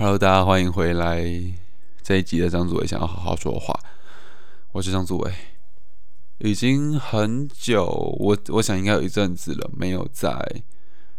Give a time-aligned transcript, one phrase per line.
[0.00, 1.24] Hello，大家欢迎回来
[2.04, 3.76] 这一集的张祖伟想要好好说话。
[4.70, 5.34] 我是张祖伟，
[6.38, 7.84] 已经很久，
[8.20, 10.62] 我我想应该有一阵子了，没有在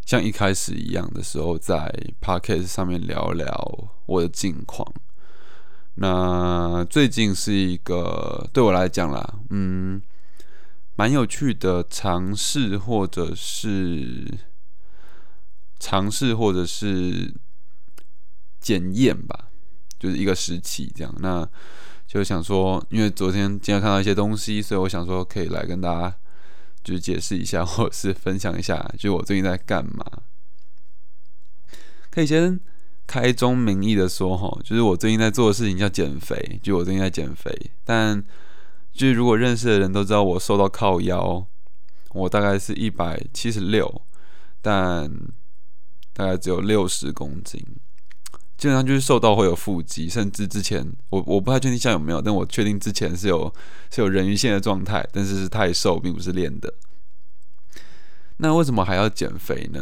[0.05, 4.89] 像一开始一样的时候在 Podcast 上面聊聊我的近况。
[5.96, 10.01] 那最近是一个对我来讲啦，嗯，
[10.96, 14.39] 蛮有趣的尝试，或者是
[15.77, 17.34] 尝试，或者是。
[18.59, 19.48] 检验吧，
[19.97, 21.13] 就是一个时期这样。
[21.20, 21.47] 那
[22.07, 26.15] 就想说，因为昨天今天看到一些东西，所以我想说可以来跟大家
[26.84, 30.05] 就是解释一下， 或者是分享一下，就我最近在干嘛。
[32.09, 32.59] 可以先
[33.05, 37.51] 开宗明义的说哈，就是我最近在做的事情叫减肥，就我最近在减肥。
[37.84, 38.23] 但
[38.91, 41.45] 就是如果认识的人都知道，我瘦到靠腰，
[42.13, 44.01] 我大概是一百七十六，
[44.62, 45.07] 但
[46.12, 47.63] 大概只有六十公斤。
[48.59, 53.51] 基本上就是瘦到会有腹肌，甚至之前我我不太确定现在有没有，但我确定之前是有
[53.90, 56.74] 是有人鱼线的状态，但是是太瘦，并不是练的。
[58.35, 59.82] 那为什么还要减肥呢？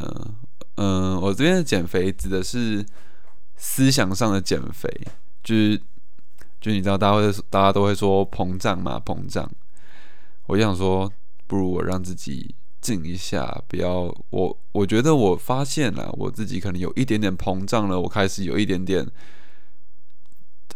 [0.75, 2.85] 嗯，我这边的减肥指的是
[3.55, 4.87] 思想上的减肥，
[5.43, 5.81] 就是
[6.61, 9.49] 就你知道，大家会大家都会说膨胀嘛，膨胀。
[10.45, 11.11] 我就想说，
[11.47, 12.53] 不如我让自己。
[12.87, 14.57] 静一下，不要我。
[14.71, 17.99] 我觉得我发现了，我自己可能有一点点膨胀了。
[17.99, 19.05] 我开始有一点点，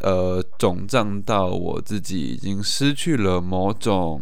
[0.01, 4.21] 呃，肿胀到我自己已经失去了某种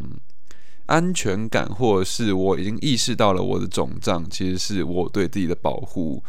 [0.85, 6.23] 安全感，或者是我已经意识到了我的肿胀其实是我对自己的保护，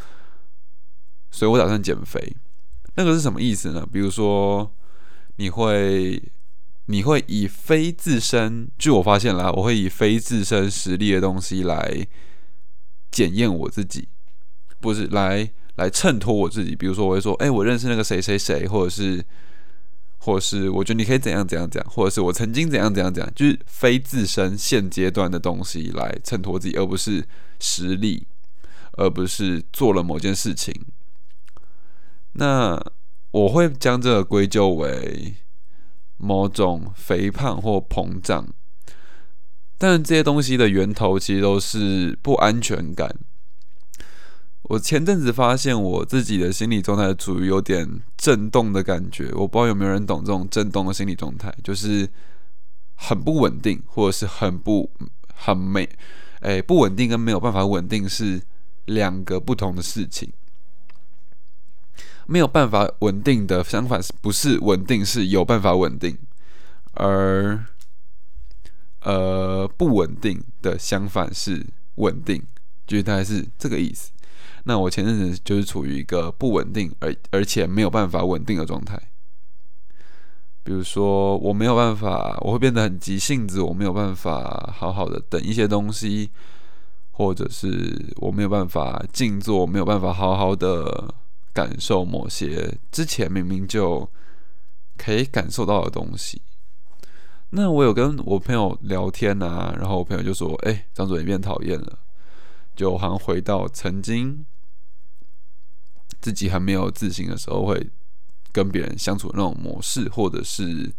[1.30, 2.34] 所以我打算减肥。
[2.94, 3.86] 那个是什么意思呢？
[3.92, 4.72] 比如说，
[5.36, 6.22] 你会。
[6.86, 12.04] 你会以非自身，据我发现啦，我会以非自身实力的东西来
[13.12, 14.08] 检验我自己，
[14.80, 16.74] 不是来来衬托我自己。
[16.74, 19.24] 比如说，我会说，哎，我认识那个谁谁谁，或者是，
[20.18, 27.24] 或者是，我觉得你可以怎样怎样怎样，或者是我曾经怎样怎样怎样，就是非自身现阶段的东西来衬托自己，而不是
[27.60, 28.26] 实力，
[28.94, 30.74] 而不是做了某件事情。
[32.32, 32.82] 那
[33.30, 35.36] 我会将这个归咎为。
[36.20, 38.46] 某种肥胖或膨胀，
[39.78, 43.16] 但这些东西的源头其实都是不安全感。
[44.64, 52.08] 我前阵子发现我自己的心理状态处于有点震动的感觉，我不知道有没有人懂这种震动的心理状态，就是
[52.94, 54.88] 很不稳定，或者是很不
[55.34, 55.88] 很没，
[56.40, 58.40] 哎，不稳定跟没有办法稳定是
[58.84, 60.30] 两个不同的事情。
[62.26, 66.16] 没有办法稳定的相反是不是稳定是有办法稳定，
[66.92, 67.64] 而
[69.02, 71.66] 呃不稳定的相反是
[71.96, 72.42] 稳定，
[72.86, 74.10] 就是大概是这个意思。
[74.64, 79.00] 那我前阵子就是处于一个不稳定而而且没有办法稳定的状态。
[80.62, 86.30] 比如说我没有办法，我会变得很急性子，我没有办法好好的等一些东西，
[87.12, 91.14] 或者是我没有办法静坐，没有办法好好的。
[91.60, 94.10] 感受某些之前明明就
[94.96, 96.40] 可以感受到的东西。
[97.50, 101.98] 那我有跟我朋友聊天啊，然后我朋友就说：“哎，张嘴变讨厌了，
[102.74, 104.46] 就好像回到曾经
[106.18, 107.90] 自己还没有自信的时候，会
[108.50, 110.90] 跟别人相处的那种模式，或者是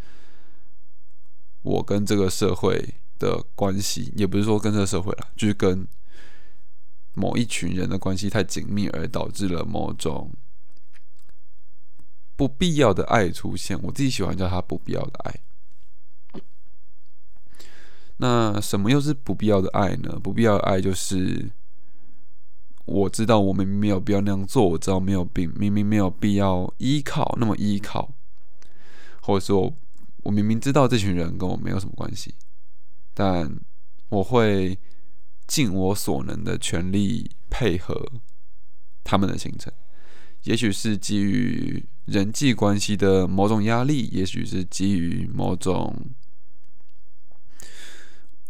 [1.63, 5.87] 我跟这个社会的关系，也不是说跟这个社会了，就是跟。”
[7.13, 10.31] 某一群人的关系太紧密，而导致了某种
[12.41, 13.79] 不必要的爱出现。
[13.83, 16.41] 我自己喜欢叫它不必要的爱。
[18.17, 20.19] 那什么又是不必要的爱呢？
[20.23, 21.51] 不必要的爱就是
[22.85, 28.11] 我知道我明明没有必要那样做，我知道没有病，明明没有必要依靠那么依靠，
[29.21, 29.71] 或者说
[30.23, 32.33] 我明明知道这群人跟我没有什么关系，
[33.13, 33.55] 但
[34.09, 34.79] 我会。
[35.47, 38.09] 尽我所能的全力配合
[39.03, 39.73] 他们的行程，
[40.43, 45.95] 也许是基于人际关系的某种压力，也许是基于某种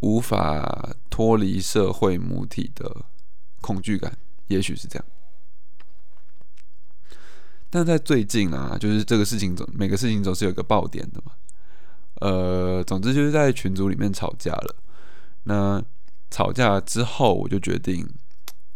[0.00, 3.04] 无法脱离社会母体的
[3.60, 4.16] 恐惧感，
[4.48, 5.04] 也许是这样。
[7.70, 11.32] 但在最近啊，就是这个事情总每个事情总是有个爆点的嘛。
[12.20, 14.76] 呃，总之就是在群组里面吵架了，
[15.44, 15.82] 那。
[16.34, 18.08] 吵架之后，我就决定，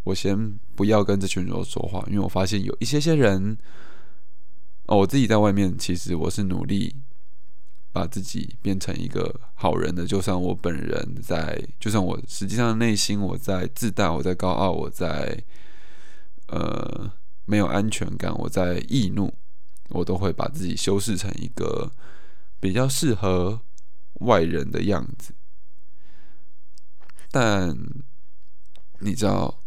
[0.07, 3.57] 我先不要跟这群人说话，因为我发现有一些些人，
[4.85, 6.95] 哦，我自己在外面，其实我是努力
[7.91, 10.07] 把自己变成一个好人的。
[10.07, 15.43] 就算我本人在，就算我实际上内心我在自大，我在高傲，我在
[16.47, 17.11] 呃
[17.43, 19.33] 没有安全感，我在易怒，
[19.89, 21.91] 我都会把自己修饰成一个
[22.61, 23.59] 比较适合
[24.21, 25.33] 外人的样子。
[27.29, 27.75] 但
[28.99, 29.61] 你知道，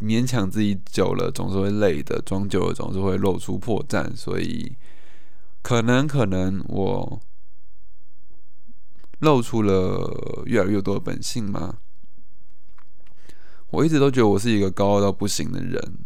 [0.00, 4.76] 勉强自己久了总是会累的，装久了总是会露出破绽，所以
[5.62, 7.20] 可能可能我
[9.20, 11.78] 露出了越来越多的本性吗？
[13.70, 15.98] 我一直都觉得我是一个高傲到不行的人，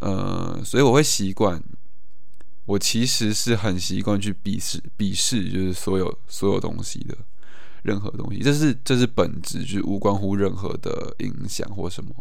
[0.00, 1.62] 呃，所以我会习惯，
[2.64, 7.16] 我其实是很习惯去鄙视鄙视，就是所有所有东西的
[7.84, 12.12] 任何东西，这是这是本质，就是无关乎任何的影响或什么，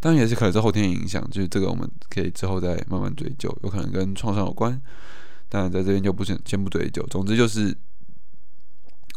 [0.00, 4.80] 当然也是可能是后天影响，就是这个我们可以之后再慢慢追究，有可能跟创伤有关，
[5.50, 7.06] 当然在这边就不先先不追究。
[7.08, 7.76] 总之就是，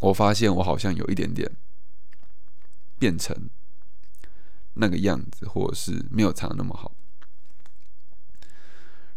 [0.02, 1.50] 我发现我好像有一点点。
[3.00, 3.36] 变成
[4.76, 6.96] 那个样子，或者是没有藏那么好。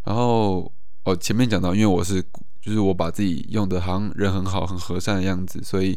[0.02, 0.72] 然后
[1.04, 2.20] 哦，前面讲到，因为我是
[2.66, 5.96] 就是我把自己用的好像人很好、很和善的样子，所以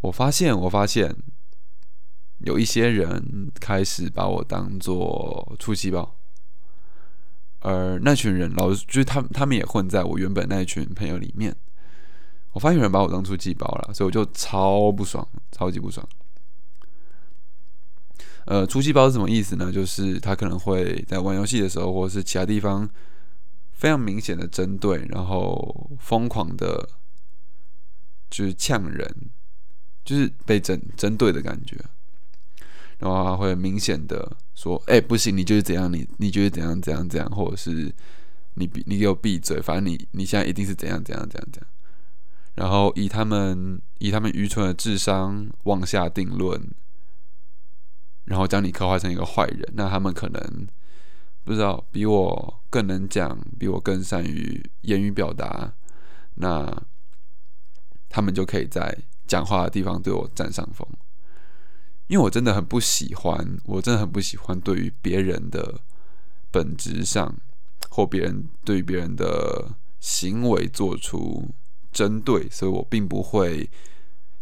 [0.00, 1.14] 我发现，我发现
[2.38, 6.16] 有一些人开始把我当做出气包，
[7.58, 11.54] 而那群人老是就是他他们也混在我原本那一群朋友里面。
[12.52, 16.08] 我发现有人把我当出气包了，所以我就超不爽，超级不爽。
[18.46, 19.70] 呃，出气包是什么意思呢？
[19.70, 22.88] 就是他可能会在玩游戏的时候，或者是其他地方
[23.80, 26.86] 非常明显的针对，然后疯狂的，
[28.28, 29.30] 就是呛人，
[30.04, 31.76] 就是被针针对的感觉。
[32.98, 37.90] 然后他会明显的说：“哎，不行，你就是怎样，你你觉得怎样怎样怎样，或者是
[38.52, 41.70] 你你给我闭嘴，反正你你现在一定是怎样怎样怎样怎样。”
[42.56, 46.60] 然后以他们以他们愚蠢的智商妄下定论。
[48.26, 50.68] 然后将你刻画成一个坏人，那他们可能
[51.50, 55.74] 不知道比我更能讲，比我更善于言语表达，
[56.36, 56.72] 那
[58.08, 60.86] 他们就可以在讲话的地方对我占上风。
[62.06, 65.80] 因为我真的很不喜欢，我真的很不喜欢对于别人的
[66.52, 67.34] 本质上
[67.88, 71.50] 或别人对别人的行为做出
[71.90, 73.68] 针对，所以我并不会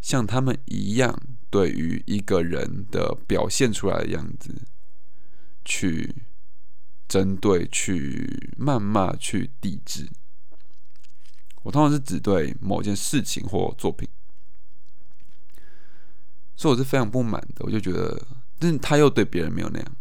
[0.03, 1.19] 像他们一样。
[1.49, 4.55] 对于一个人的表现出来的样子，
[5.65, 6.15] 去
[7.09, 10.07] 针对、去谩骂、去抵制，
[11.63, 14.07] 我通常是只对某件事情或作品，
[16.55, 17.65] 所以我是非常不满的。
[17.65, 18.21] 我就觉得，
[18.59, 19.97] 但是他又对别人没有那样，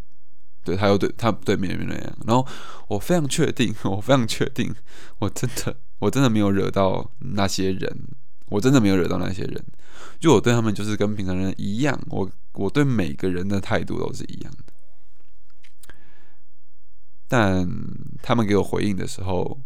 [0.63, 2.17] 对他又对他对别人没有那样。
[2.25, 2.45] 然后
[2.89, 4.73] 我非常确定， 我非常确定，
[5.19, 7.97] 我真的我真的没有惹到那些人，
[8.49, 9.63] 我真的没有惹到那些人。
[10.19, 14.73] 就我对他们就是跟平常人一样，我我对每个人的态度都是一样的，
[17.27, 17.67] 但
[18.21, 19.59] 他们给我回应的时候，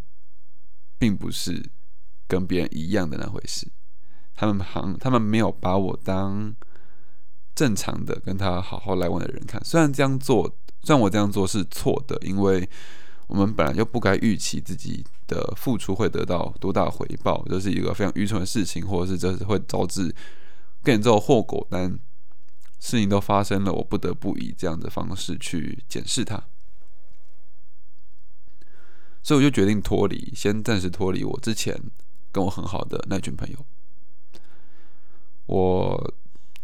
[0.97, 1.69] 并不是
[2.27, 3.67] 跟别人一样的那回事。
[4.35, 6.55] 他们行，他们没有把我当
[7.53, 9.63] 正常的跟他好好来往的人看。
[9.63, 10.47] 虽然这样做，
[10.83, 12.67] 虽然我这样做是错的，因为
[13.27, 20.13] 我们本来就不该预期自己的付出会得到多大回报，这是一个非常愚蠢的事情，或者是这是会导致。
[20.83, 21.91] 更严重的后果，但
[22.79, 26.43] 事情都发生了，我不得不以这样的方式去检视它，
[29.23, 31.79] 所以我就决定脱离，先暂时脱离我之前
[32.31, 33.57] 跟我很好的那群朋友。
[35.45, 36.13] 我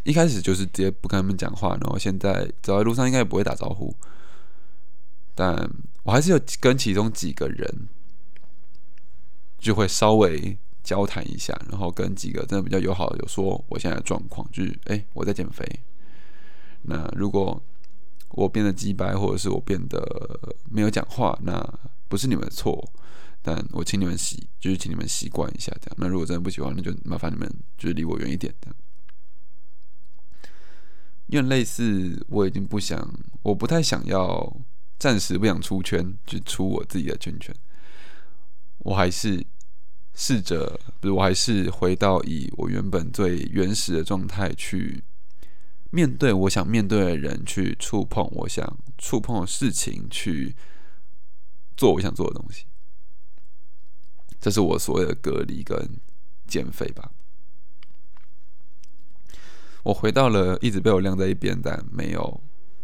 [0.03, 3.95] 一开始就是直接不跟他们讲话，然后现在走在路上应该也不会打招呼，
[5.35, 5.69] 但
[6.03, 7.87] 我还是有跟其中几个人
[9.59, 10.57] 就会稍微。
[10.83, 15.81] 交谈一下，然后跟几个真的比较友好的有说我现在的状况，就是哎我在减肥。
[16.83, 17.61] 那如果
[18.29, 19.99] 我变得鸡白，或者是我变得
[20.69, 21.61] 没有讲话，那
[22.07, 22.91] 不是你们的错，
[23.41, 25.95] 但我请你们习，就是请你们习惯一下这样。
[25.97, 28.75] 那如果真的不喜欢，那就麻烦你们就是离我远一点这样。
[31.27, 33.07] 因为类似我已经不想，
[33.43, 34.55] 我不太想要，
[34.97, 37.55] 暂时不想出圈，就出我自己的圈圈。
[38.79, 39.45] 我还是。
[40.19, 45.03] 试着，不是，我还是回到以我原本最原始的状态去
[45.89, 50.55] 面对我想面对的人，去触碰我想触碰的事情，去
[51.75, 52.65] 做我想做的东西。
[54.39, 55.99] 这是我所谓的隔离跟
[56.45, 57.11] 减肥吧。
[59.83, 62.41] 我回到了一直被我晾在一边，但没有，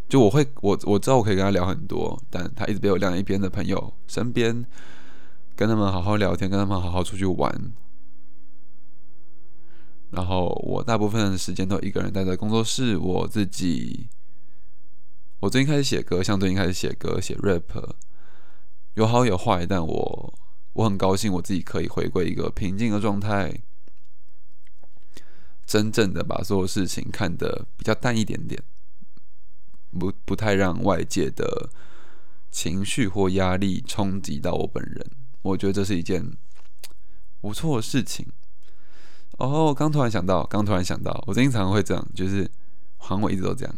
[0.08, 4.66] 就我会，我我知道我可以跟他聊很多，但他一直被我晾在一边的朋友身边。
[5.56, 7.72] 跟他们好好聊天，跟他们好好出去玩。
[10.14, 12.96] 然后我大部分时间都一个人待在工作室。
[12.98, 14.08] 我自己，
[15.40, 17.96] 我最近开始写歌，像最近开始写歌，写 rap，
[18.94, 20.34] 有好有坏，但我
[20.74, 23.64] 我很高兴我自己可以回归一个平静的状态，
[25.66, 28.62] 真正的把所有事情看得比较淡一点点，
[30.00, 31.72] 不不太让外界的
[32.52, 35.12] 情绪或压力冲击到我本人。
[35.42, 36.38] 我觉得这是一件
[37.42, 38.28] 不错的事情。
[39.38, 42.50] 哦，刚突然想到，刚突然想到，我最近常会这样，就是
[42.98, 43.76] 好像我一直都这样，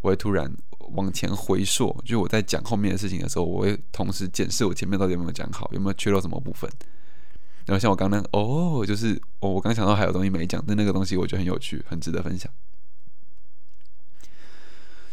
[0.00, 0.52] 我会突然。
[0.92, 6.70] 往前回溯，就是我在讲后面的事情的时候，我会同时检视我前面到底有没有讲好，有没有缺漏什么部分。
[7.66, 12.50] 然后像我刚刚哦，就是我我刚想到还有东西没讲，但那个东西我觉得很有趣，很值得分享。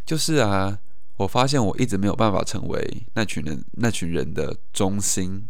[0.06, 0.80] 就是啊，
[1.18, 5.46] 我发现我一直没有办法成为那群人那群人的中心。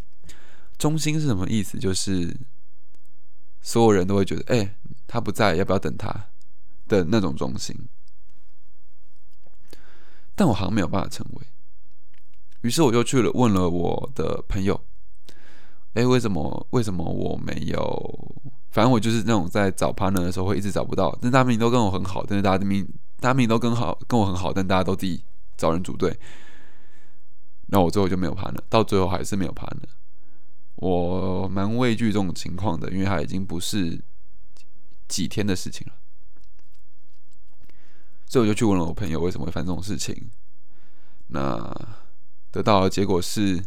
[0.79, 1.77] 中心是什么意思？
[1.77, 2.35] 就是
[3.65, 4.75] 所有人都会觉得，哎，
[5.07, 6.07] 他不在，要不要等他
[6.87, 7.75] 的那种中心。
[10.35, 11.47] 但我好像没有办法成为，
[12.61, 14.79] 于是我就去了问了我的朋友，
[15.95, 18.35] 哎，为什么为什么我没有？
[18.69, 22.87] 反正我就是那种在找 partner 的时候会一直找不到，但大明都跟我很好，但是大家明
[23.19, 25.23] 大明明都跟好跟我很好，但大家都自己
[25.57, 26.15] 找人组队，
[27.65, 29.89] 那我最后就没有 partner，到最后还是没有 partner，
[30.87, 33.99] 我蛮畏惧这种情况的，因为它已经不是
[35.07, 35.93] 几天的事情了。
[38.27, 40.29] 所以我就去问了我朋友为什么会犯这种事情，
[41.27, 41.73] 那
[42.51, 43.63] 得到的结果是，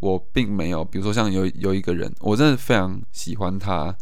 [0.00, 3.96] 我并没有，比如说像有有一个人，我真的非常喜欢他，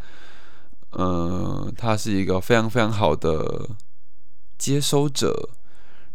[0.93, 3.69] 嗯，他是一个非常非常好的
[4.57, 5.51] 接收者，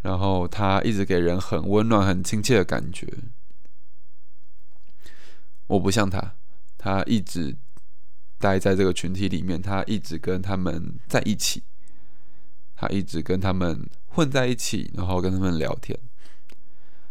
[0.01, 3.07] 然后他一直给人很温暖、很亲切的感觉。
[5.69, 6.35] 我不像他，
[6.77, 7.55] 他一直
[8.38, 11.63] 待在这个群体里面，他一直跟他们在一起。
[12.81, 15.99] 他一直跟他们混在一起，然后跟他们聊天。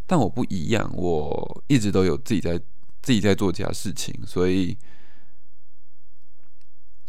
[0.07, 2.59] 但我不一样，我一直都有自己在
[3.03, 4.79] 自己在做其他事情，所以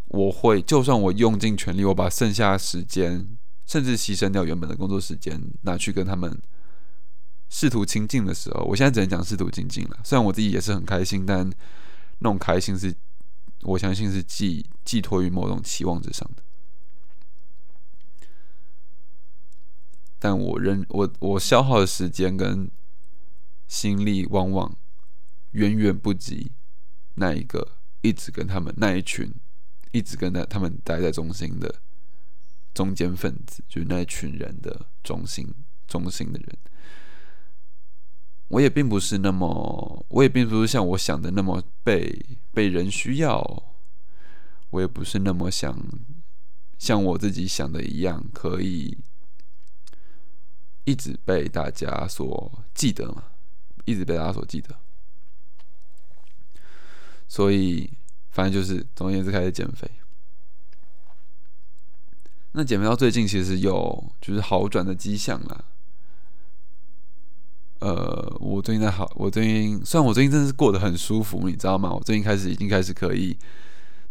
[0.09, 6.37] 我会就算我用尽全力，我把剩下的时间，甚至牺牲掉原本的工作时间，拿去跟他们
[7.49, 9.99] 试图亲近的时候，我现在只能讲试图亲近了。
[10.03, 11.49] 虽然我自己也是很开心，但
[12.19, 12.95] 那种开心是
[13.61, 16.43] 我相信是寄寄托于某种期望之上的。
[20.19, 22.69] 但我仍我我消耗的时间跟
[23.67, 24.75] 心力，往往
[25.51, 26.51] 远远不及
[27.15, 29.33] 那一个一直跟他们那一群
[29.91, 31.81] 一直跟他他们待在中心的
[32.73, 35.51] 中间分子，就是那一群人的中心
[35.87, 36.57] 中心的人。
[38.49, 43.63] 我也并不是那么，我也并不是像我想的那么被被人需要，
[44.69, 45.75] 我也不是那么想
[46.77, 48.97] 像我自己想的一样可以。
[50.85, 53.25] 一直被大家所记得嘛，
[53.85, 54.75] 一直被大家所记得，
[57.27, 57.91] 所以
[58.31, 59.87] 反正就是，总而言之开始减肥。
[62.53, 65.65] 那减肥到最近其实有就是好转的迹象了。
[67.79, 71.91] 呃，我最近在好，我最近虽然我最近真的是过得很舒服，你知道吗？
[71.93, 73.37] 我最近开始已经开始可以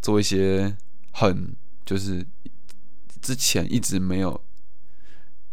[0.00, 0.76] 做一些
[1.12, 2.26] 很就是
[3.20, 4.40] 之前一直没有。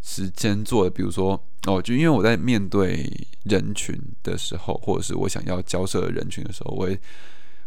[0.07, 1.31] 时间做的，比如说
[1.65, 7.01] 哦，就因为我在面对人群的时候，或者是我想要交涉的人群的时候，我会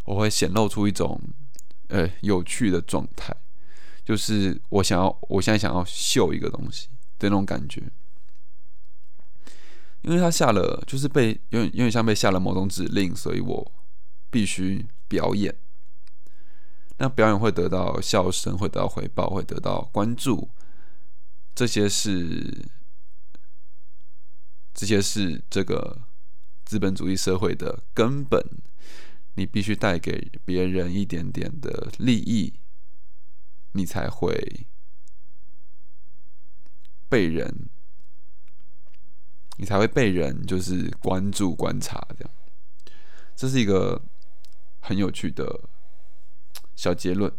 [0.04, 1.20] 我会显露出一种
[1.88, 3.34] 呃有趣的状态，
[4.04, 6.86] 就是我想要我现在想要秀一个东西
[7.18, 7.82] 的那种感觉，
[10.08, 13.72] 因为他下了就是被有点有点像被下了某种指令，所以我
[14.30, 15.54] 必须表演。
[16.96, 20.48] 那表演会得到笑声，会得到回报，会得到关注。
[21.54, 22.64] 这些是，
[24.72, 26.00] 这些是这个
[26.64, 28.42] 资本主义社会的根本。
[29.34, 32.54] 你必须带给别人一点点的利益，
[33.72, 34.66] 你才会
[37.10, 37.68] 被人，
[39.58, 42.30] 你才会被人就是关注、观察这样。
[43.36, 44.00] 这是一个
[44.80, 45.60] 很有趣的
[46.74, 47.30] 小结论。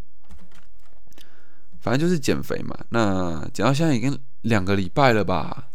[1.81, 5.69] 反正就是减肥嘛，那减到现在已经两个礼拜了吧？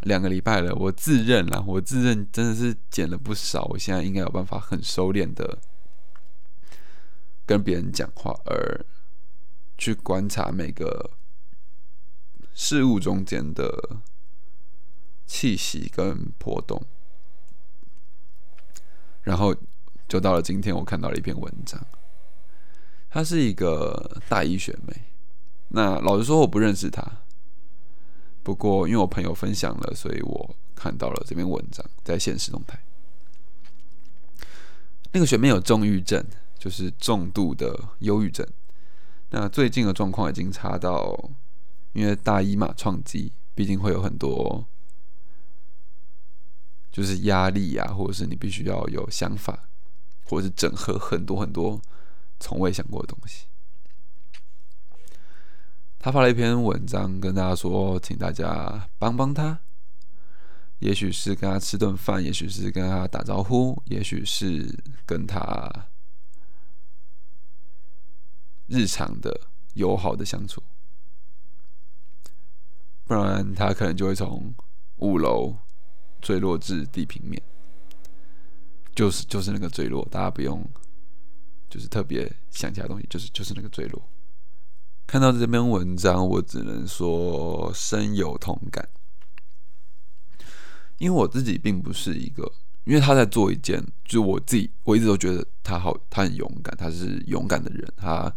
[0.00, 3.64] 两个礼拜了，我自认了，我自认真的是减了不少。
[3.70, 5.58] 我现在应该有办法很收敛的
[7.46, 8.84] 跟别人讲话，而
[9.76, 11.10] 去观察每个
[12.54, 13.98] 事物中间的
[15.26, 16.82] 气息跟波动。
[19.22, 19.54] 然后
[20.06, 21.80] 就到了今天，我看到了一篇文章，
[23.08, 25.02] 她是一个大一学妹。
[25.68, 27.02] 那老实说，我不认识她。
[28.42, 32.78] 不过，因为我朋友分享了，所以我看到了这篇文章在现实动态。
[35.12, 36.22] 那个学妹有重郁症，
[36.58, 38.46] 就是重度的忧郁症。
[39.30, 41.30] 那最近的状况已经差到，
[41.94, 44.66] 因为大一嘛，创基，毕竟会有很多，
[46.94, 49.64] 就是压力啊，或者是你必须要有想法，
[50.24, 51.82] 或者是整合很多很多
[52.38, 53.46] 从未想过的东西。
[55.98, 59.58] 他发了一篇文章，跟大家说，请大家帮帮他。
[60.78, 65.88] 也许是跟他吃顿饭，也许是跟他打招呼，也许是跟他
[68.68, 70.62] 日常的友好的相处，
[73.04, 74.54] 不然他可能就会从
[74.98, 75.56] 五楼
[76.24, 77.40] 坠落至地平面，
[78.94, 80.66] 就是就是那个坠落，大家不用
[81.68, 84.02] 就是特别想其他东西，就是就是那个坠落。
[85.06, 88.88] 看到这篇文章，我只能说深有同感。
[90.96, 92.50] 因为我自己并不是一个，
[92.84, 98.34] 因为他在做一件，就我自己，我一直都觉得他好，他很勇敢，他是勇敢的人，他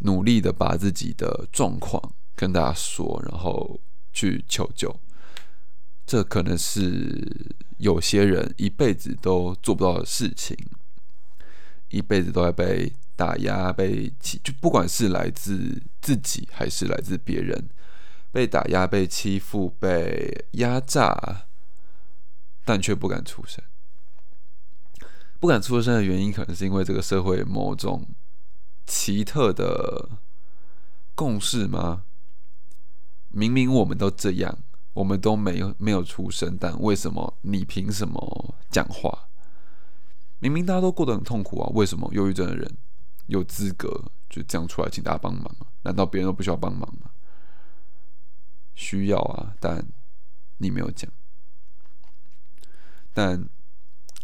[0.00, 2.00] 努力的把自己的状况
[2.34, 3.78] 跟大家说，然后
[4.12, 4.88] 去求救。
[6.06, 10.56] 这可能是有些人一辈子都做不到的事情，
[11.88, 17.68] 一辈子都在被打压、被欺，就不管是来自自己还是来自别人。
[18.32, 21.44] 被打压、被欺负、被压榨，
[22.64, 23.62] 但却不敢出声。
[25.38, 28.06] 不敢出声的原因，可能是因为这个社会某种
[28.86, 30.08] 奇特的
[31.14, 32.04] 共识吗？
[33.28, 34.58] 明明我们都这样，
[34.92, 39.28] 我们都没有没有出声，但为什么你凭什么讲话？
[40.38, 42.76] 明明大家都过得很痛苦啊，为什么忧郁症的人
[43.26, 43.88] 有资格
[44.28, 45.54] 就这样出来请大家帮忙？
[45.82, 47.10] 难道别人都不需要帮忙吗？
[48.74, 49.86] 需要啊，但
[50.58, 51.10] 你没有讲。
[53.12, 53.48] 但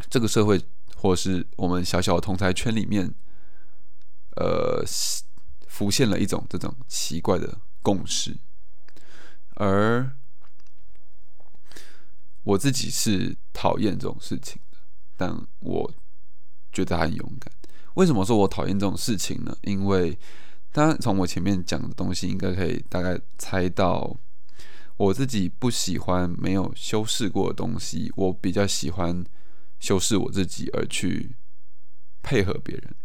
[0.08, 0.60] 这个社会，
[0.96, 3.14] 或是我们小小的同台圈里面，
[4.36, 4.82] 呃，
[5.66, 8.36] 浮现了一种这种奇怪的共识。
[9.54, 10.10] 而
[12.44, 14.78] 我自己是讨厌这种事情的，
[15.16, 15.94] 但我
[16.72, 17.52] 觉得很勇敢。
[17.94, 19.56] 为什么说我讨厌这种事情呢？
[19.62, 20.18] 因为，
[20.72, 24.16] 当然从我前面讲的东西，应该可以大概猜到。
[24.96, 29.24] 我自己不喜欢没有修饰过的东西，我比较喜欢
[29.78, 31.36] 修饰我自己而去
[32.20, 32.96] 配合别人。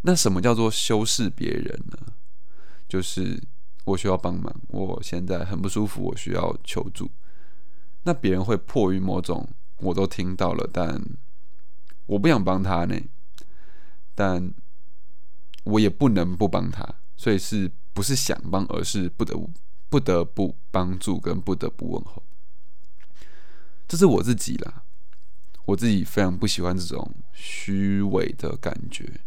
[0.00, 1.98] 那什么叫做修饰别人呢？
[2.88, 3.42] 就是
[3.84, 7.10] 我需要帮忙，我现在很不舒服，我需要求助。
[8.04, 11.02] 那别人会迫于某种，我都听到了，但
[12.06, 12.98] 我不想帮他呢，
[14.14, 14.54] 但
[15.64, 16.86] 我也不能不帮他，
[17.16, 19.50] 所以是不是想帮，而是不得不。
[19.90, 22.20] 不得不帮助跟不得不问候，
[23.86, 24.82] 这是我自己啦。
[25.66, 29.20] 我自己非常不喜欢这种虚伪的感觉，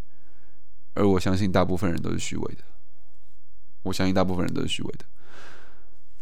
[0.93, 2.65] 而我相信大部分人都是虚伪的。
[3.83, 5.05] 我相信大部分人都是虚伪的，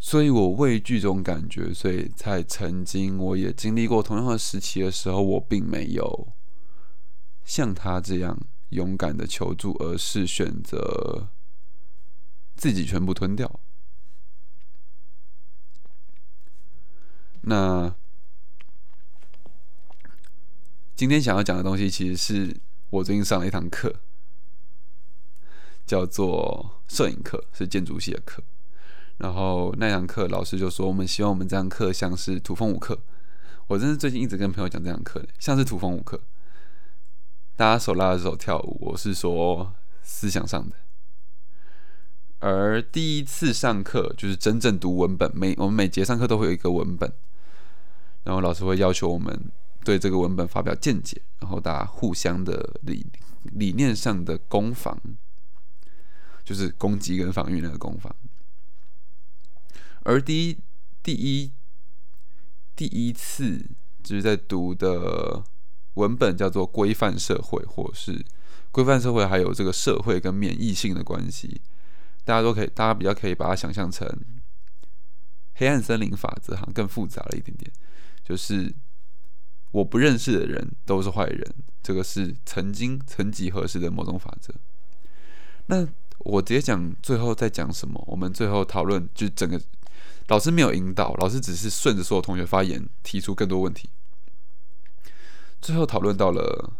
[0.05, 6.27] 所以我畏惧这种感觉，所以在曾经我也经历过同样的时期的时候，我并没有
[7.43, 8.39] 像他这样
[8.69, 11.29] 勇敢的求助，而是选择
[12.55, 13.59] 自己全部吞掉。
[17.41, 17.95] 那
[20.95, 22.55] 今天想要讲的东西，其实是
[22.91, 24.01] 我最近上了一堂课，
[25.87, 28.43] 叫做摄影课，是建筑系的课。
[29.17, 32.99] 然后那堂课老师就说，我们希望我们这堂课像是土风舞课。
[33.67, 36.21] 我真是最近一直跟朋友讲这堂课，像是土风舞课，
[37.55, 38.77] 大家手拉着手跳舞。
[38.81, 39.73] 我是说
[40.03, 40.75] 思想上的。
[42.39, 47.11] 而第一次上课就是真正读文本，每我们每节上课都会有一个文本。
[48.23, 49.39] 然后老师会要求我们
[49.83, 53.05] 对这个文本发表见解，然后大家互相的理
[53.43, 54.99] 理念上的攻防，
[56.43, 58.13] 就是攻击跟防御那个攻防。
[60.05, 60.57] 而第一
[61.01, 61.51] 第一
[62.75, 63.69] 第一次
[64.03, 65.43] 就是在读的
[65.95, 68.13] 文本叫做《规范社会》，或是
[68.71, 71.59] 《规范社会》，还有这个社会跟免疫性的关系，
[72.23, 74.07] 大家都可以，大家比较可以把它想象成
[75.55, 77.71] 黑暗森林法则，好像更复杂了一点点。
[78.23, 78.73] 就是
[79.71, 84.53] 我不认识的人都是坏人，这个是曾经曾几何时的某种法则。
[85.67, 85.87] 那
[86.19, 88.03] 我直接讲最后在讲什么？
[88.07, 89.59] 我们最后讨论就整个
[90.27, 93.89] 老师没有引导，老师只是顺着所有同学发言，提出更多问题。
[95.61, 96.73] 最后讨论到了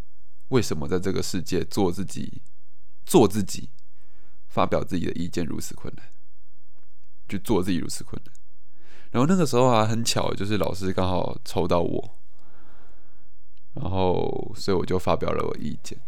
[0.49, 2.41] 为什么在这个世界做自己、
[3.05, 3.69] 做自己、
[4.47, 6.05] 发表自己的意见如此困难，
[7.27, 8.33] 就做自己如此困难。
[9.11, 12.15] 然后那个时候啊，很巧，就是老师刚好抽到我，
[13.75, 15.99] 然后所以我就发表了我意见，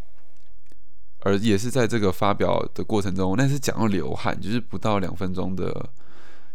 [1.19, 5.89] 而也是在这个发表的过程中，那是讲到流汗，就是不到两分钟的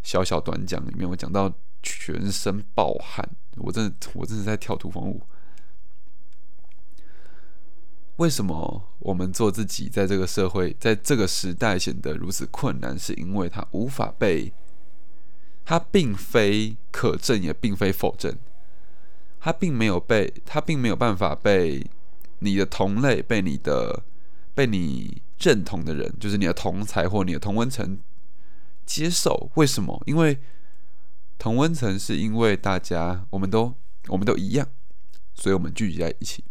[0.03, 5.23] 小小短讲里面，我讲到全身暴汗，我真的我真的在跳土风舞。
[8.17, 12.97] 为什么我们做自己在这个社会，在这个时代显得如此困难？
[12.97, 14.53] 是因为它无法被，
[15.65, 18.37] 它并非可证，也并非否证，
[19.41, 21.85] 它并没有被，它并没有办法被
[22.41, 24.05] 你的同类、被你的、
[24.55, 27.99] 被你认同的人，就是你的同才或你的同温层
[28.85, 29.51] 接受。
[29.55, 30.03] 为什么？
[30.07, 30.41] 因为
[31.39, 33.75] 同温层是因为大家我们都
[34.09, 34.69] 我们都一样，
[35.35, 36.45] 所以我们聚集在一起。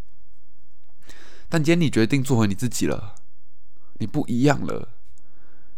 [1.48, 3.16] 但今天你决定做回你自己了，
[4.00, 4.90] 你不一样了，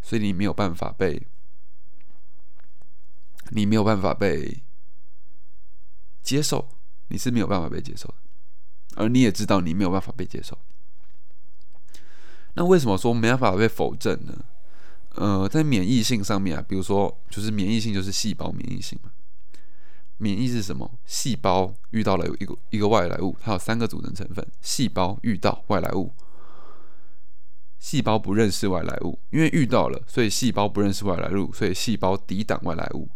[0.02, 1.26] 所以你没有办法被，
[3.50, 4.62] 你没有办法被
[6.22, 6.70] 接受，
[7.08, 8.16] 你是没有办法被接受的，
[8.96, 10.58] 而你也知道你没有办法被接受。
[12.54, 14.46] 那为什么说没办法被否认呢？
[15.16, 19.12] 呃，在免疫性上面啊，比如说，就是免疫性就是细胞免疫性嘛。
[20.18, 21.00] 免疫是什么？
[21.06, 24.46] 细胞遇到了一个一个外来物，它有三个组成成分。
[24.62, 26.14] 细胞遇到外来物，
[27.78, 33.10] 细胞不认识外来物，因为遇到了，所以细胞不认识外来物，所以细胞抵挡外来物。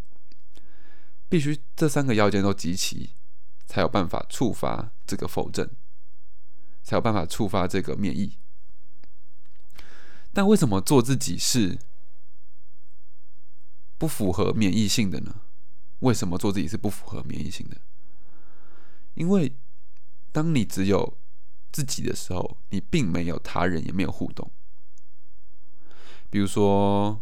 [1.30, 3.10] 必须这三个要件都集齐，
[3.66, 5.70] 才有办法触发这个否证，
[6.84, 8.34] 才有办法触发这个免疫。
[10.38, 11.80] 但为什么做自己是
[13.98, 15.34] 不符合免疫性的呢？
[16.02, 17.78] 为什么做自己是不符合免疫性的？
[19.16, 19.52] 因为
[20.32, 21.18] 当你只有
[21.72, 24.52] 自己的时候，你并没有他人，也没有互动。
[26.30, 27.20] 比如说，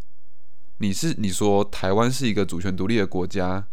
[0.80, 3.66] 你是你说台湾是一个主权独立的国家，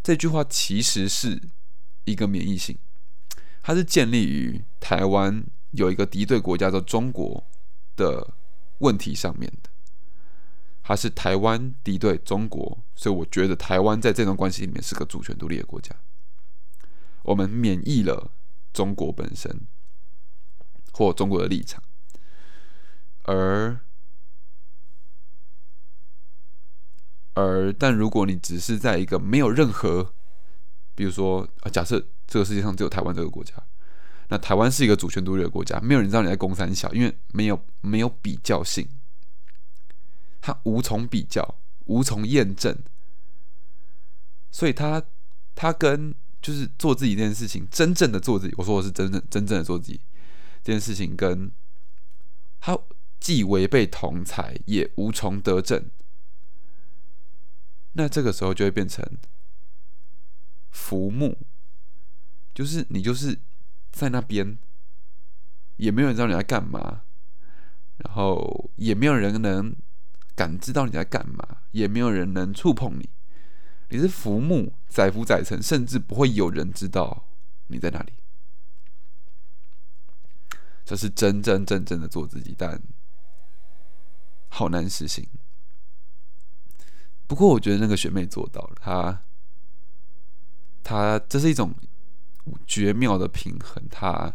[0.00, 1.42] 这句话其实是
[2.04, 2.78] 一个免疫性，
[3.64, 7.44] 它是建立于台湾有一个敌对国家的中国
[7.96, 8.34] 的
[8.78, 9.70] 问题上面的。
[10.82, 15.94] 它是台湾敌对中国，所以我觉得台湾在这段关系里面是个主权独立的国家。
[17.22, 18.32] 我们免疫了
[18.72, 19.60] 中国本身
[20.92, 21.80] 或中国的立场，
[23.22, 23.78] 而
[27.34, 30.12] 而但如果你只是在一个没有任何，
[30.96, 33.54] 比如说啊，假设这个世界上只有台湾这个国家，
[34.32, 38.88] 那台湾是一个主权独立的国家，没有人知道你在攻三小，因为没有没有比较性。
[40.40, 42.74] 他无从比较，无从验证，
[44.50, 45.02] 所以他
[45.54, 50.00] 他跟就是做自己这件事情，真正的做自己，我说的是真正真正的做自己
[50.64, 51.52] 这件事情，跟
[52.58, 52.78] 他
[53.20, 55.90] 既违背同才，也无从得证。
[57.92, 59.06] 那这个时候就会变成
[60.70, 61.36] 浮木，
[62.54, 63.38] 就是你就是
[63.92, 64.58] 在那边，
[65.76, 67.02] 也没有人知道你在干嘛，
[67.98, 69.76] 然后也没有人能。
[70.34, 73.10] 感知到你在干嘛，也没有人能触碰你。
[73.90, 77.26] 你是浮木，载浮载沉，甚至不会有人知道
[77.66, 78.14] 你在哪里。
[80.86, 82.80] 这是真真正正的做自己，但
[84.48, 85.28] 好难实行。
[87.26, 89.22] 不过我觉得那个学妹做到了，她
[90.82, 91.74] 她这是一种
[92.66, 93.82] 绝妙的平衡。
[93.90, 94.34] 他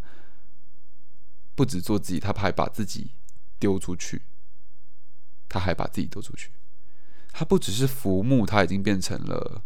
[1.56, 3.12] 不止做自己，他还把自己
[3.60, 4.22] 丢出去。
[5.50, 6.52] 他还把自己丢出去，
[7.32, 9.64] 他不只是浮木，他已经变成了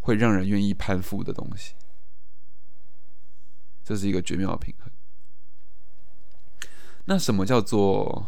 [0.00, 1.74] 会让人愿意攀附的东西。
[3.84, 4.90] 这是一个绝妙的平衡。
[7.04, 8.26] 那什么叫做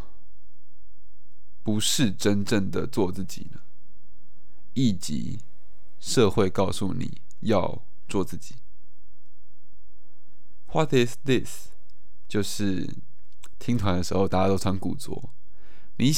[1.65, 3.61] 不是真正的做自己呢？
[4.75, 5.41] 以及
[5.99, 8.55] 社会告诉你要做自己。
[10.73, 11.69] What is this？
[12.29, 12.95] 就是。
[13.59, 15.31] 听团的时候，大家都穿古着。
[15.97, 16.13] 你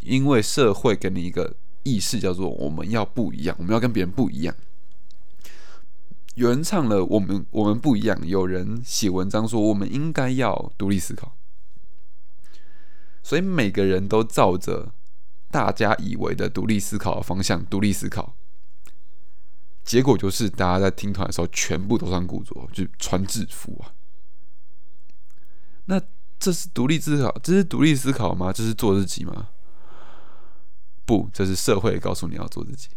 [0.00, 4.54] 因为社会给你一个意识，叫做我们要不一样，我们要跟别人不一样。
[6.34, 11.36] 有人唱了我们我们不一样，有人写文章说我们应该要独立思考。
[13.22, 14.92] 所以每个人都照着
[15.48, 18.34] 大家以为的独立思考的方向独立思考，
[19.90, 23.90] 结果就是大家在听团的时候全部都穿古着，就穿制服啊。
[25.86, 26.00] 那。
[26.38, 28.50] 这是独立思考，这是独立思考吗？
[28.50, 29.50] 这是做自己吗？
[31.04, 32.88] 不，这是社会告诉你要做自己，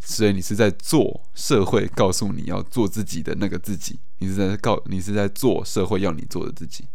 [0.00, 6.88] 所以你是在做社会告诉你要做自己的那个自己，你是在告你是在做社会要你做的自己，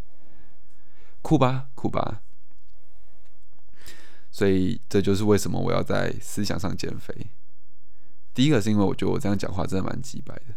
[1.21, 2.21] 酷吧，酷吧。
[4.31, 7.27] 所以这就是为什么我要在思想上减肥，
[8.33, 10.55] 第一个是因为我觉得我这样讲话真的蛮直白的，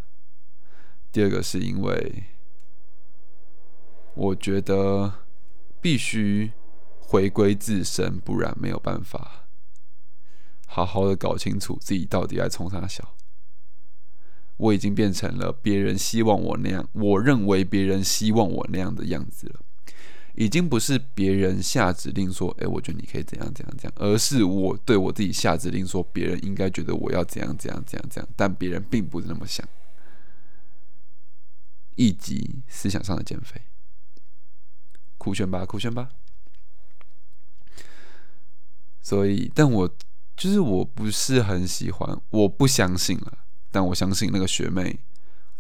[1.10, 2.24] 第二个是因为
[4.14, 5.12] 我觉得
[5.80, 6.52] 必须
[7.00, 9.48] 回归自身，不然没有办法
[10.66, 13.14] 好好的搞清楚自己到底在冲啥小。
[14.56, 19.63] 我已经变成了别人希望我那样，我认为别人希望我那样的样子了。
[20.35, 29.66] 已经不是别人下指令说：“哎，我觉得你可以怎样怎样怎样”，而是我对我自己下指令说：“别人应该觉得我要怎样怎样怎样怎样”，但别人并不是那么想。
[31.97, 33.61] 以及思想上的减肥，
[35.16, 36.09] 酷炫吧，酷炫吧。
[39.01, 39.88] 所以，但我
[40.37, 43.38] 就是我不是很喜欢，我不相信了。
[43.70, 44.99] 但我相信那个学妹，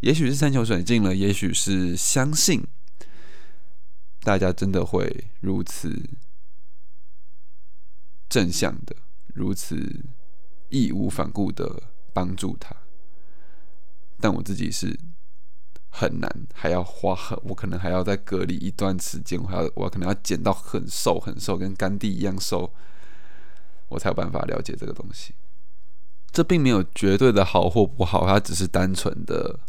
[0.00, 2.66] 也许是山穷水尽了，也许是相信。
[4.24, 6.08] 大家真的会如此
[8.28, 8.96] 正向的、
[9.34, 9.76] 如此
[10.70, 11.82] 义无反顾的
[12.12, 12.74] 帮助他，
[14.18, 14.98] 但我自己是
[15.90, 22.72] 很难，还要花很，我可能还要再隔离一段时间，我还要我可能要减到很瘦很瘦，跟甘地一样瘦，
[23.88, 25.34] 我才有办法了解这个东西。
[26.32, 29.60] 这并没有绝对的好或不好，它只是单纯的。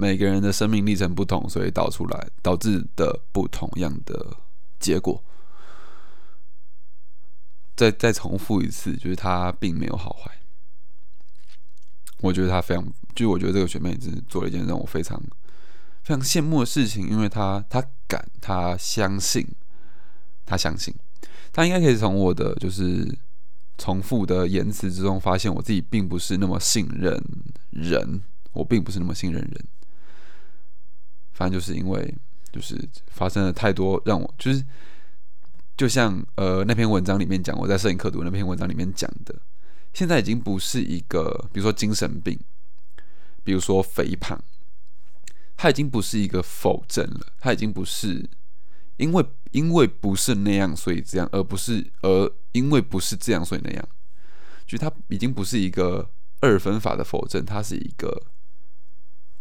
[0.00, 4.34] 每个人的生命历程不同，所以导出来导致的不同样的
[4.78, 5.22] 结果。
[7.76, 10.32] 再再重复一次，就是他并没有好坏。
[12.20, 12.82] 我觉得他非常，
[13.14, 15.22] 就我觉得这个学妹真是做了一件让我非常
[16.02, 19.46] 非常羡慕的事情，因为她她敢，她相信，
[20.46, 20.94] 她相信，
[21.52, 23.06] 她应该可以从我的就是
[23.76, 27.22] 重复的言辞之中，发现我自己并不是那么信任
[27.68, 29.64] 人，我并不是那么信任人。
[31.40, 32.14] 反正就是因为，
[32.52, 34.62] 就是发生了太多让我就是，
[35.74, 39.34] 就像呃那篇文章里面讲，我在摄影课读那篇文章里面讲的，
[39.94, 42.38] 现在已经不是一个，比如说精神病，
[43.42, 44.38] 比如说肥胖，
[45.56, 48.28] 它已经不是一个否证了，它已经不是
[48.98, 53.88] 因为因为不是那样所以这样，而不是而因为不是这样所以那样，
[54.66, 58.26] 就它已经不是一个二分法的否证，它是一个。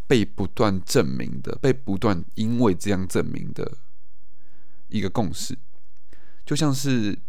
[0.10, 3.78] 被不断证明的，被不断因为这样证明的
[4.88, 5.56] 一个共识，
[6.44, 7.20] 就像是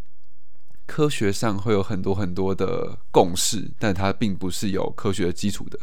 [0.86, 5.78] 科学上会有很多很多的共识，但它并不是有科学基础的，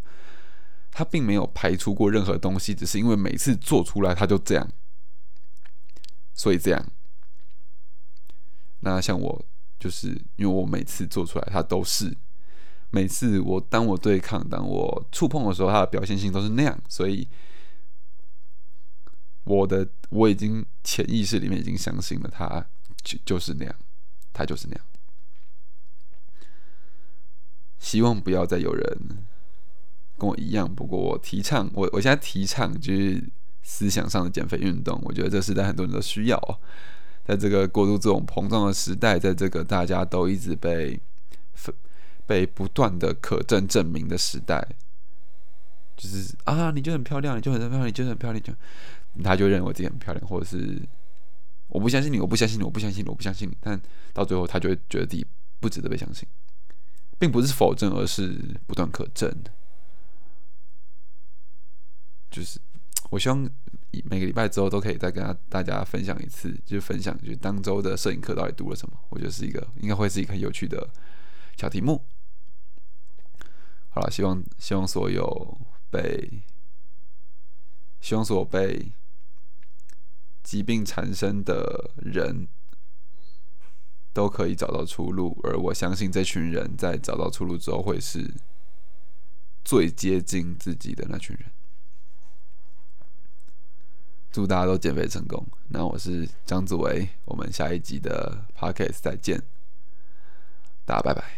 [0.89, 4.67] 它并没有排除过任何东西，只是因为每次做出来它就这样，
[6.33, 6.83] 所以这样。
[8.79, 9.45] 那像我，
[9.79, 12.17] 就是因为我每次做出来它都是。
[12.89, 17.27] 每次我当我对抗、当我触碰的时候，它的表现性都是那样，所以
[19.43, 22.65] 我的我已经潜意识里面已经相信了，它
[23.03, 23.75] 就就是那样，
[24.31, 24.85] 它就是那样。
[27.77, 28.97] 希望不要再有人
[30.17, 30.73] 跟我一样。
[30.73, 33.23] 不过我提倡，我我现在提倡就是
[33.63, 34.97] 思想上的减肥运动。
[35.03, 36.59] 我觉得这时代很多人都需要，
[37.25, 40.99] 在这个过度这种膨胀的时代，在这个大家都一直被。
[42.27, 44.67] 被不断的可证证明的时代，
[45.95, 48.53] 就是啊，你就很漂亮，你就很漂亮，你就很漂亮，就
[49.23, 50.79] 他就认为自己很漂亮，或者是
[51.69, 53.57] 我不相信你，我不相信你，我不相信你，我不相信你。
[53.61, 53.81] 但
[54.13, 55.25] 到最后，他就会觉得自己
[55.59, 56.27] 不值得被相信，
[57.17, 59.33] 并不是否证，而是不断可证。
[62.29, 62.59] 就是
[63.09, 63.49] 我希望
[64.03, 68.95] 每个礼拜之后都可以再跟大家分享一次，就分享就当周的摄影课到底读了什么。
[69.09, 70.87] 我觉得是一个应该会是一个很有趣的
[71.55, 72.03] 小题目。
[73.97, 75.57] 好了，希望希望所有
[75.89, 76.43] 被
[77.99, 78.91] 希望所有被
[80.43, 82.47] 疾病缠身的人
[84.13, 88.35] 都可以找到出路，而我相信这群人在找到出路之后，会是
[89.65, 91.49] 最接近自己的那群人。
[94.31, 95.43] 祝大家都减肥成功！
[95.69, 99.41] 那我是张子维，我们下一集的 podcast 再见，
[100.85, 101.36] 大家拜拜。